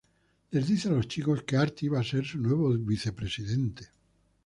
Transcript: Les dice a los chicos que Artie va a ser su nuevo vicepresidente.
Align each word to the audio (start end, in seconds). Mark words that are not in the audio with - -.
Les 0.51 0.65
dice 0.65 0.87
a 0.87 0.91
los 0.93 1.07
chicos 1.11 1.43
que 1.45 1.57
Artie 1.63 1.89
va 1.91 1.99
a 1.99 2.03
ser 2.03 2.25
su 2.25 2.39
nuevo 2.39 2.73
vicepresidente. 2.75 3.85